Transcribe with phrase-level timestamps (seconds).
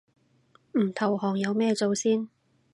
[0.71, 2.27] 唔投降有咩做先